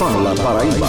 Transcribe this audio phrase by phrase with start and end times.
[0.00, 0.86] Fala Paraíba.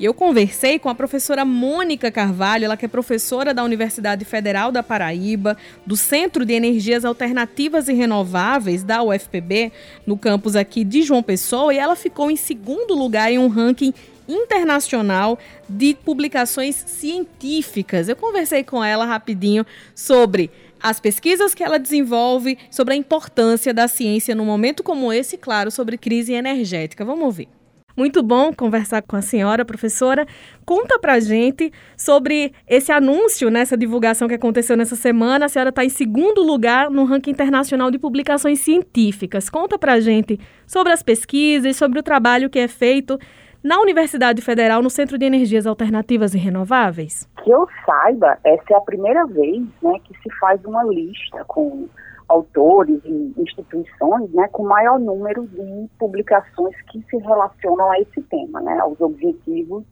[0.00, 4.82] Eu conversei com a professora Mônica Carvalho, ela que é professora da Universidade Federal da
[4.82, 5.56] Paraíba,
[5.86, 9.70] do Centro de Energias Alternativas e Renováveis da UFPB,
[10.04, 13.94] no campus aqui de João Pessoa, e ela ficou em segundo lugar em um ranking
[14.26, 15.38] internacional
[15.68, 18.08] de publicações científicas.
[18.08, 20.50] Eu conversei com ela rapidinho sobre
[20.82, 25.70] as pesquisas que ela desenvolve, sobre a importância da ciência num momento como esse, claro,
[25.70, 27.04] sobre crise energética.
[27.04, 27.48] Vamos ouvir.
[27.96, 30.26] Muito bom conversar com a senhora, professora.
[30.64, 35.46] Conta pra gente sobre esse anúncio, nessa divulgação que aconteceu nessa semana.
[35.46, 39.50] A senhora está em segundo lugar no ranking internacional de publicações científicas.
[39.50, 43.18] Conta pra gente sobre as pesquisas, sobre o trabalho que é feito
[43.62, 47.28] na Universidade Federal, no Centro de Energias Alternativas e Renováveis?
[47.42, 51.88] Que eu saiba, essa é a primeira vez né, que se faz uma lista com
[52.28, 58.60] autores e instituições né, com maior número de publicações que se relacionam a esse tema,
[58.60, 59.84] né, aos objetivos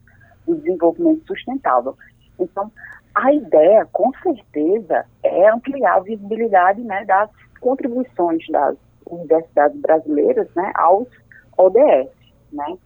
[0.46, 1.96] do desenvolvimento sustentável.
[2.38, 2.70] Então,
[3.14, 7.28] a ideia, com certeza, é ampliar a visibilidade né, das
[7.60, 8.76] contribuições das
[9.10, 11.08] universidades brasileiras né, aos
[11.56, 12.08] ODS.
[12.52, 12.78] Né?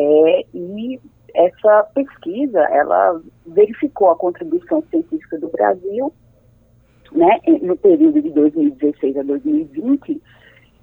[0.00, 0.98] É, e
[1.34, 6.12] essa pesquisa, ela verificou a contribuição científica do Brasil,
[7.12, 10.20] né, no período de 2016 a 2020,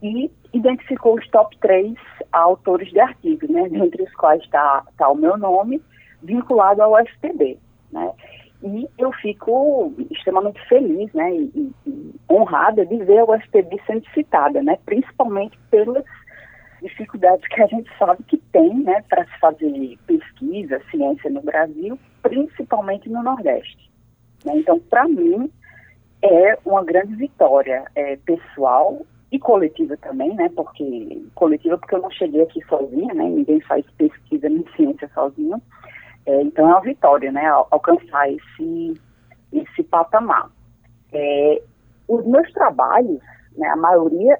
[0.03, 1.95] e identificou os top 3
[2.31, 5.81] autores de artigos, né, dentre os quais está tá o meu nome,
[6.21, 7.57] vinculado ao UFPB,
[7.91, 8.11] né.
[8.61, 14.61] E eu fico extremamente feliz, né, e, e honrada de ver a UFPB sendo citada,
[14.61, 16.05] né, principalmente pelas
[16.81, 21.97] dificuldades que a gente sabe que tem né, para se fazer pesquisa, ciência no Brasil,
[22.21, 23.89] principalmente no Nordeste.
[24.45, 24.57] Né?
[24.57, 25.51] Então, para mim,
[26.21, 30.49] é uma grande vitória é, pessoal e coletiva também, né?
[30.55, 33.23] Porque coletiva porque eu não cheguei aqui sozinha, né?
[33.25, 35.61] Ninguém faz pesquisa nem ciência sozinho.
[36.25, 37.45] É, então é uma vitória, né?
[37.47, 38.93] Alcançar esse
[39.51, 40.49] esse patamar.
[41.11, 41.61] É,
[42.07, 43.21] os meus trabalhos,
[43.55, 43.67] né?
[43.67, 44.39] A maioria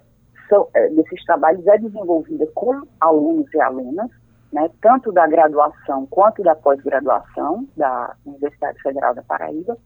[0.50, 4.09] são, é, desses trabalhos é desenvolvida com alunos e alunas,
[4.52, 9.78] né, tanto da graduação quanto da pós-graduação da Universidade Federal da Paraíba,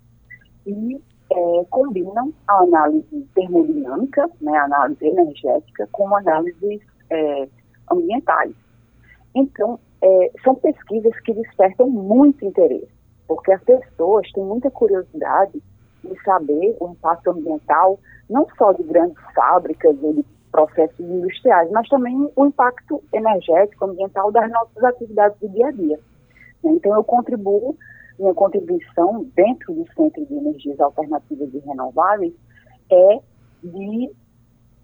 [0.65, 1.01] e
[1.31, 7.47] é, combinam a análise termodinâmica, né, a análise energética, com análises é,
[7.91, 8.53] ambientais.
[9.33, 12.91] Então, é, são pesquisas que despertam muito interesse,
[13.27, 15.61] porque as pessoas têm muita curiosidade
[16.03, 21.87] de saber o impacto ambiental, não só de grandes fábricas ou de processos industriais, mas
[21.87, 25.99] também o impacto energético, ambiental das nossas atividades do dia a dia.
[26.63, 27.75] Então, eu contribuo,
[28.19, 32.33] minha contribuição dentro do Centro de Energias Alternativas e Renováveis
[32.91, 33.19] é
[33.63, 34.11] de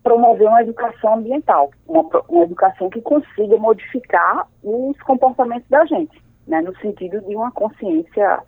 [0.01, 6.61] promover uma educação ambiental, uma, uma educação que consiga modificar os comportamentos da gente, né,
[6.61, 8.39] no sentido de uma consciência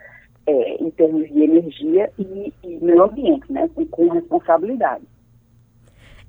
[0.47, 5.03] é, em termos de energia e, e meio ambiente, né, com responsabilidade.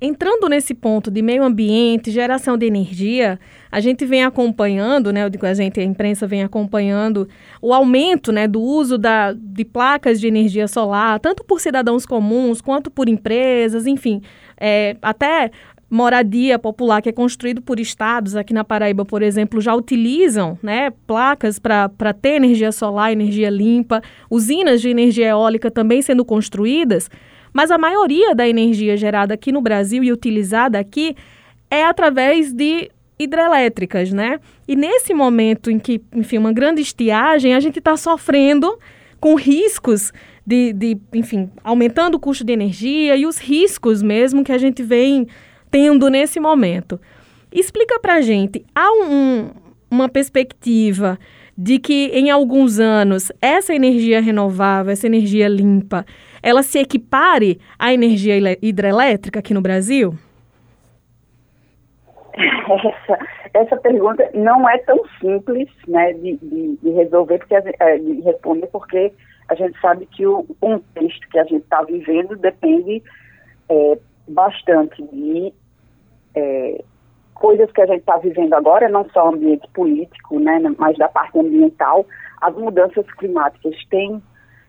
[0.03, 3.39] Entrando nesse ponto de meio ambiente, geração de energia,
[3.71, 7.29] a gente vem acompanhando, né, a gente, a imprensa vem acompanhando
[7.61, 12.63] o aumento, né, do uso da, de placas de energia solar, tanto por cidadãos comuns
[12.63, 14.23] quanto por empresas, enfim,
[14.59, 15.51] é, até
[15.91, 20.91] moradia popular que é construído por estados, aqui na Paraíba, por exemplo, já utilizam né,
[21.07, 24.01] placas para ter energia solar, energia limpa,
[24.31, 27.11] usinas de energia eólica também sendo construídas.
[27.53, 31.17] Mas a maioria da energia gerada aqui no Brasil e utilizada aqui
[31.71, 34.41] é através de hidrelétricas, né?
[34.67, 38.79] E nesse momento em que, enfim, uma grande estiagem, a gente está sofrendo
[39.21, 40.13] com riscos
[40.47, 44.83] de, de, enfim, aumentando o custo de energia e os riscos mesmo que a gente
[44.83, 45.27] vem
[45.71, 47.01] tendo nesse momento.
[47.53, 49.51] Explica para gente, há um,
[49.91, 51.19] uma perspectiva
[51.57, 56.07] de que em alguns anos essa energia renovável, essa energia limpa,
[56.43, 60.15] ela se equipare à energia hidrelétrica aqui no Brasil?
[62.35, 63.19] Essa,
[63.53, 68.67] essa pergunta não é tão simples né, de, de, de resolver, porque, é, de responder,
[68.69, 69.13] porque
[69.49, 73.03] a gente sabe que o contexto que a gente está vivendo depende
[73.69, 73.99] é,
[74.29, 75.53] bastante de
[76.35, 76.85] é,
[77.35, 81.39] coisas que a gente está vivendo agora, não só ambiente político, né, mas da parte
[81.39, 82.07] ambiental.
[82.41, 84.23] As mudanças climáticas têm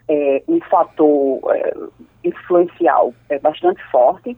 [0.07, 1.73] é, um fator é,
[2.23, 4.37] influencial é, bastante forte.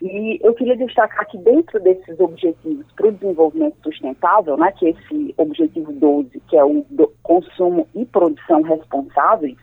[0.00, 4.90] E eu queria destacar que dentro desses objetivos para o desenvolvimento sustentável, né, que é
[4.90, 6.84] esse objetivo 12, que é o
[7.22, 9.56] consumo e produção responsáveis,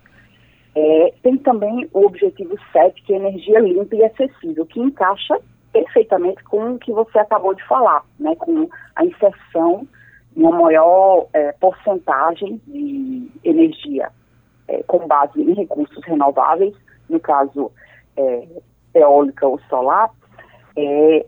[0.76, 5.40] é, tem também o objetivo 7, que é energia limpa e acessível, que encaixa
[5.72, 9.88] perfeitamente com o que você acabou de falar, né, com a inserção
[10.36, 14.12] uma maior é, porcentagem de energia
[14.68, 16.76] é, com base em recursos renováveis,
[17.10, 17.72] no caso
[18.18, 18.48] é,
[18.94, 20.10] eólica ou solar,
[20.78, 21.26] é,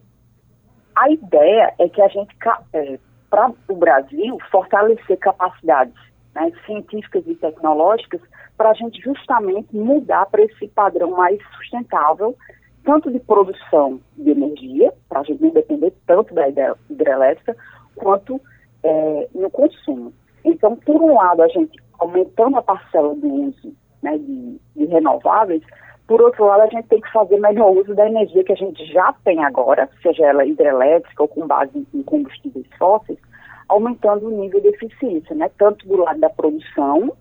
[0.96, 2.36] a ideia é que a gente,
[2.74, 3.00] é,
[3.30, 5.96] para o Brasil, fortalecer capacidades
[6.34, 8.22] né, científicas e tecnológicas
[8.58, 12.36] para a gente justamente mudar para esse padrão mais sustentável,
[12.84, 16.48] tanto de produção de energia, para a gente não depender tanto da
[16.90, 17.56] hidrelétrica,
[17.96, 18.42] quanto
[18.84, 20.14] é, no consumo.
[20.44, 25.64] Então, por um lado, a gente aumentando a parcela do uso né, de, de renováveis,
[26.08, 28.86] por outro lado, a gente tem que fazer melhor uso da energia que a gente
[28.86, 33.20] já tem agora, seja ela hidrelétrica ou com base em combustíveis fósseis,
[33.68, 35.52] aumentando o nível de eficiência, né?
[35.58, 37.12] tanto do lado da produção,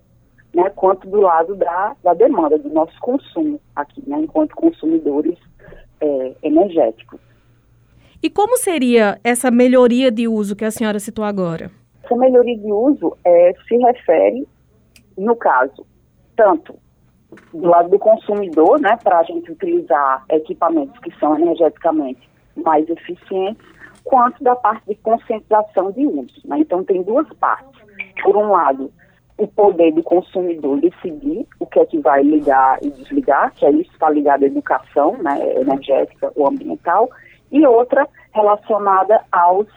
[0.53, 5.37] né, quanto do lado da, da demanda, do nosso consumo aqui, né, enquanto consumidores
[5.99, 7.19] é, energéticos.
[8.23, 11.69] E como seria essa melhoria de uso que a senhora citou agora?
[12.03, 14.47] Essa melhoria de uso é, se refere,
[15.17, 15.85] no caso,
[16.35, 16.77] tanto
[17.53, 23.65] do lado do consumidor, né, para a gente utilizar equipamentos que são energeticamente mais eficientes,
[24.03, 26.41] quanto da parte de conscientização de uso.
[26.45, 26.59] Né?
[26.59, 27.81] Então, tem duas partes.
[28.23, 28.91] Por um lado,
[29.37, 33.71] o poder do consumidor decidir o que é que vai ligar e desligar, que é
[33.71, 37.09] isso está ligado à educação né, energética ou ambiental,
[37.51, 39.67] e outra relacionada aos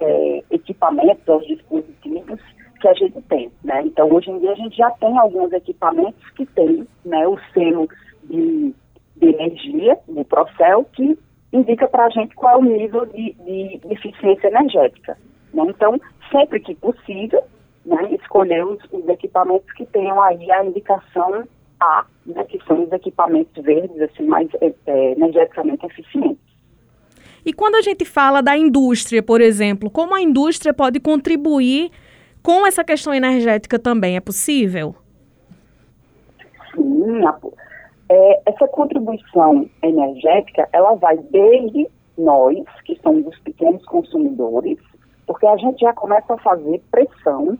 [0.00, 2.40] é, equipamentos, aos dispositivos
[2.78, 3.50] que a gente tem.
[3.64, 3.82] Né?
[3.84, 7.88] Então, hoje em dia, a gente já tem alguns equipamentos que têm né, o selo
[8.24, 8.74] de,
[9.16, 11.18] de energia, de Procel, que
[11.52, 15.16] indica para a gente qual é o nível de, de, de eficiência energética.
[15.52, 15.64] Né?
[15.68, 16.00] Então,
[16.30, 17.42] sempre que possível,
[17.84, 21.44] né, escolher os, os, equipamentos que tenham aí a indicação
[21.80, 26.46] A, né, que são os equipamentos verdes, assim, mais é, é, energeticamente eficientes.
[27.44, 31.92] E quando a gente fala da indústria, por exemplo, como a indústria pode contribuir
[32.46, 34.14] com essa questão energética também?
[34.14, 34.94] É possível?
[36.72, 37.20] Sim,
[38.08, 44.78] é, essa contribuição energética, ela vai desde nós, que somos os pequenos consumidores,
[45.26, 47.58] porque a gente já começa a fazer pressão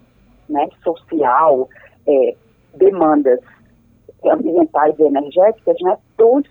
[0.48, 1.68] né, social,
[2.06, 2.36] é,
[2.76, 3.40] demandas
[4.24, 6.44] ambientais e energéticas né, dos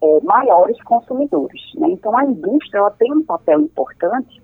[0.00, 1.60] é, maiores consumidores.
[1.74, 1.88] Né?
[1.90, 4.40] Então, a indústria ela tem um papel importante,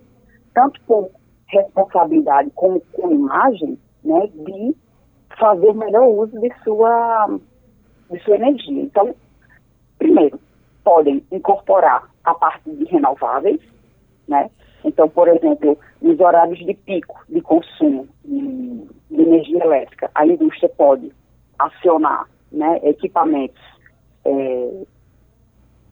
[0.53, 1.09] tanto com
[1.51, 4.75] responsabilidade como com imagem, né, de
[5.39, 7.39] fazer melhor uso de sua,
[8.11, 8.83] de sua energia.
[8.83, 9.15] Então,
[9.99, 10.39] primeiro,
[10.85, 13.61] podem incorporar a parte de renováveis,
[14.29, 14.51] né?
[14.85, 20.69] Então, por exemplo, nos horários de pico de consumo de, de energia elétrica, a indústria
[20.71, 21.13] pode
[21.59, 23.61] acionar né, equipamentos
[24.25, 24.83] é,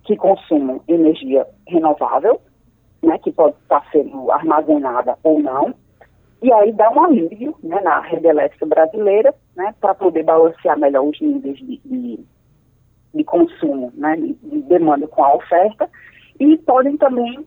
[0.04, 2.40] que consumam energia renovável,
[3.02, 5.74] né, que pode estar sendo armazenada ou não,
[6.40, 11.04] e aí dá um alívio né, na rede elétrica brasileira, né, para poder balancear melhor
[11.04, 12.20] os níveis de, de,
[13.14, 15.90] de consumo, né, de, de, demanda com a oferta,
[16.38, 17.44] e podem também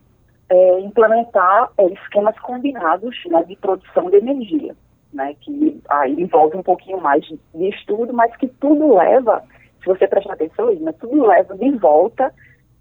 [0.49, 4.75] é, implementar é, esquemas combinados né, de produção de energia,
[5.13, 9.41] né, que aí envolve um pouquinho mais de, de estudo, mas que tudo leva,
[9.79, 12.33] se você prestar atenção, Lina, tudo leva de volta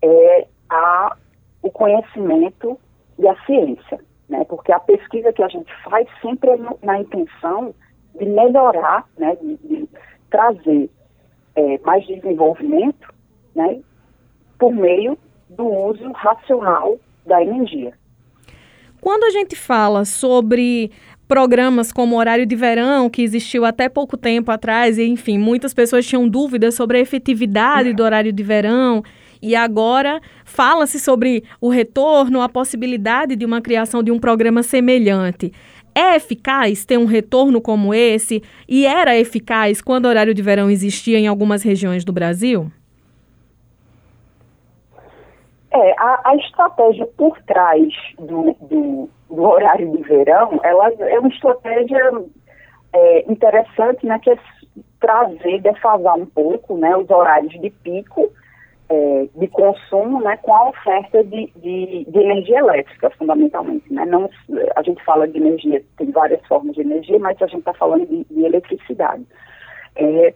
[0.02, 1.16] é a,
[1.62, 2.78] o conhecimento
[3.18, 4.44] e a ciência, né?
[4.44, 7.74] Porque a pesquisa que a gente faz sempre é na intenção
[8.18, 9.36] de melhorar, né?
[9.36, 9.88] De, de
[10.30, 10.90] trazer
[11.56, 13.12] é, mais desenvolvimento,
[13.54, 13.80] né?
[14.58, 17.92] Por meio do uso racional da energia.
[19.00, 20.90] Quando a gente fala sobre
[21.26, 26.06] programas como Horário de Verão, que existiu até pouco tempo atrás, e enfim, muitas pessoas
[26.06, 29.02] tinham dúvidas sobre a efetividade do horário de verão
[29.42, 35.52] e agora fala-se sobre o retorno, a possibilidade de uma criação de um programa semelhante.
[35.94, 38.42] É eficaz ter um retorno como esse?
[38.68, 42.70] E era eficaz quando o horário de verão existia em algumas regiões do Brasil?
[45.72, 51.28] É, a, a estratégia por trás do, do, do, horário de verão, ela é uma
[51.28, 52.12] estratégia
[52.92, 54.38] é, interessante, né, que é
[54.98, 58.32] trazer, defasar um pouco, né, os horários de pico
[58.90, 63.90] é, de consumo né, com a oferta de, de, de, energia elétrica, fundamentalmente.
[63.92, 64.04] Né?
[64.04, 64.28] Não,
[64.74, 68.04] a gente fala de energia, tem várias formas de energia, mas a gente está falando
[68.06, 69.24] de, de eletricidade.
[69.94, 70.34] É,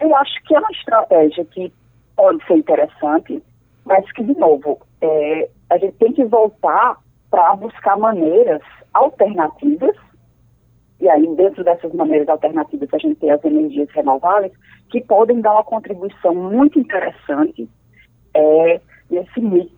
[0.00, 1.72] eu acho que é uma estratégia que
[2.16, 3.42] pode ser interessante,
[3.84, 6.96] mas que, de novo, é, a gente tem que voltar
[7.28, 8.62] para buscar maneiras
[8.94, 9.96] alternativas
[11.08, 14.52] e aí, dentro dessas maneiras alternativas, a gente tem as energias renováveis,
[14.90, 17.66] que podem dar uma contribuição muito interessante
[18.34, 18.78] é,
[19.10, 19.72] nesse mix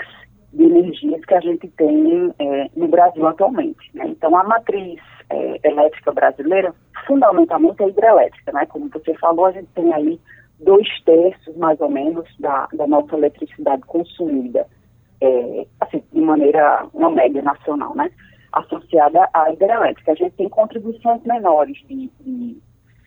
[0.53, 3.79] de energias que a gente tem é, no Brasil atualmente.
[3.95, 4.09] Né?
[4.09, 6.75] Então, a matriz é, elétrica brasileira,
[7.07, 8.51] fundamentalmente, é hidrelétrica.
[8.51, 8.67] Né?
[8.67, 10.19] Como você falou, a gente tem aí
[10.59, 14.67] dois terços, mais ou menos, da, da nossa eletricidade consumida,
[15.21, 18.11] é, assim, de maneira, uma média nacional, né?
[18.53, 20.13] Associada à hidrelétrica.
[20.13, 22.63] A gente tem contribuições menores de, de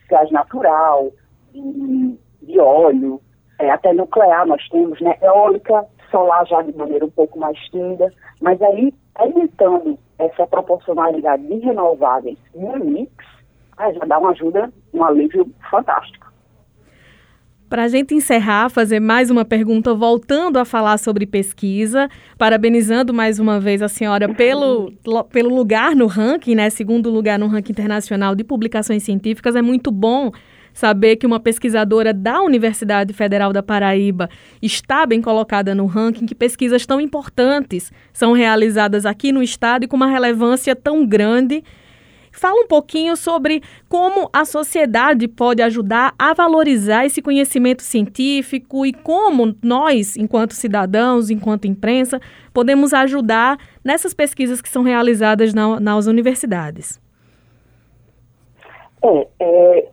[0.08, 1.10] gás natural,
[1.52, 3.20] de, de óleo,
[3.58, 5.16] é, até nuclear nós temos, né?
[5.22, 11.58] Eólica, solar já de maneira um pouco mais tímida, mas aí, aumentando essa proporcionalidade de
[11.58, 13.12] renováveis no mix,
[13.76, 16.23] aí já dá uma ajuda, um alívio fantástico.
[17.74, 23.40] Para a gente encerrar, fazer mais uma pergunta, voltando a falar sobre pesquisa, parabenizando mais
[23.40, 24.92] uma vez a senhora pelo,
[25.32, 26.70] pelo lugar no ranking, né?
[26.70, 29.56] Segundo lugar no ranking internacional de publicações científicas.
[29.56, 30.30] É muito bom
[30.72, 34.30] saber que uma pesquisadora da Universidade Federal da Paraíba
[34.62, 39.88] está bem colocada no ranking, que pesquisas tão importantes são realizadas aqui no estado e
[39.88, 41.64] com uma relevância tão grande
[42.34, 48.92] Fala um pouquinho sobre como a sociedade pode ajudar a valorizar esse conhecimento científico e
[48.92, 52.20] como nós, enquanto cidadãos, enquanto imprensa,
[52.52, 57.00] podemos ajudar nessas pesquisas que são realizadas na, nas universidades.
[59.00, 59.88] É, é,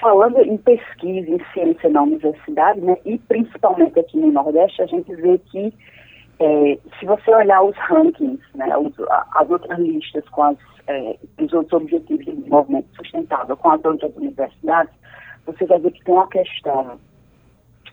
[0.00, 5.12] falando em pesquisa, em ciência na universidade, né, e principalmente aqui no Nordeste, a gente
[5.16, 5.74] vê que
[6.38, 8.92] é, se você olhar os rankings, né, os,
[9.34, 14.14] as outras listas com as, é, os outros objetivos de desenvolvimento sustentável com as outras
[14.16, 14.92] universidades,
[15.46, 16.98] você vai ver que tem uma questão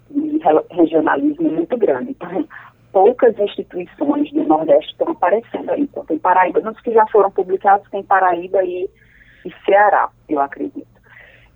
[0.09, 0.39] de
[0.71, 2.11] regionalismo muito grande.
[2.11, 2.47] Então,
[2.91, 5.81] poucas instituições do Nordeste estão aparecendo aí.
[5.81, 8.89] Então, tem Paraíba, nos que já foram publicados, tem Paraíba e,
[9.45, 10.87] e Ceará, eu acredito.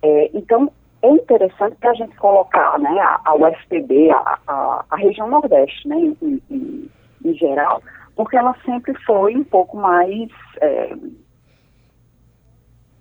[0.02, 4.96] É, então, é interessante para a gente colocar né, a, a UFPB, a, a, a,
[4.96, 6.90] região Nordeste, né, em, em,
[7.24, 7.82] em, geral,
[8.16, 10.28] porque ela sempre foi um pouco mais
[10.60, 10.96] é,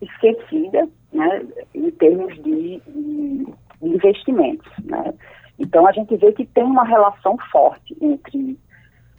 [0.02, 3.48] esquecida né, em termos de, de,
[3.82, 4.72] investimentos.
[4.84, 5.14] Né.
[5.58, 8.60] Então, a gente vê que tem uma relação forte entre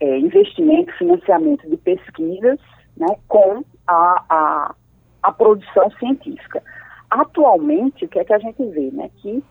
[0.01, 2.61] é, investimento, financiamento de pesquisas
[2.97, 4.75] né, com a, a,
[5.23, 6.63] a produção científica.
[7.11, 9.11] Atualmente, o que é que a gente vê, né?
[9.17, 9.43] Que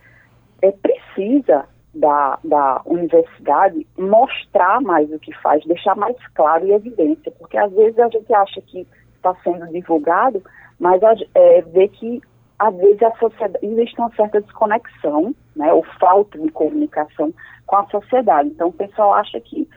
[0.62, 7.32] é, precisa da, da universidade mostrar mais o que faz, deixar mais claro e evidência,
[7.40, 10.44] porque às vezes a gente acha que está sendo divulgado,
[10.80, 11.02] mas
[11.34, 12.22] é, vê que
[12.60, 17.34] às vezes a sociedade, existe uma certa desconexão, né, ou falta de comunicação
[17.66, 18.50] com a sociedade.
[18.50, 19.68] Então o pessoal acha que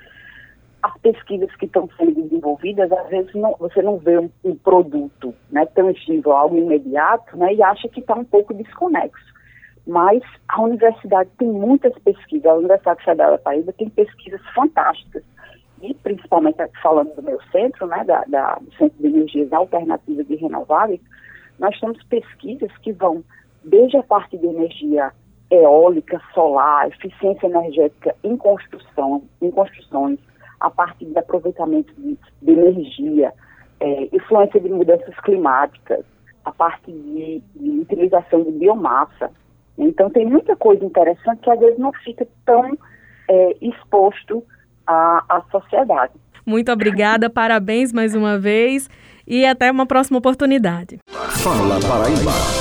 [0.83, 5.35] as pesquisas que estão sendo desenvolvidas, às vezes não, você não vê um, um, produto
[5.51, 9.31] né, tangível, algo imediato, né, e acha que está um pouco desconexo.
[9.87, 15.23] Mas a universidade tem muitas pesquisas, a Universidade Federal da Paraíba tem pesquisas fantásticas,
[15.83, 20.37] e principalmente falando do meu centro, né, da, da, do Centro de Energias Alternativas e
[20.37, 21.01] Renováveis,
[21.59, 23.23] nós temos pesquisas que vão
[23.65, 25.13] desde a parte de energia
[25.51, 30.19] eólica, solar, eficiência energética em construção, em construções,
[30.61, 33.33] a partir de aproveitamento de, de energia,
[33.81, 36.05] é, influência de mudanças climáticas,
[36.45, 39.31] a partir de, de, utilização de biomassa.
[39.79, 42.77] Então, tem muita coisa interessante que às vezes não fica tão
[43.29, 44.45] é, exposto
[44.87, 46.13] à, à sociedade.
[46.45, 48.89] Muito obrigada, parabéns mais uma vez
[49.27, 50.99] e até uma próxima oportunidade.
[51.09, 52.60] Fala Paraíba.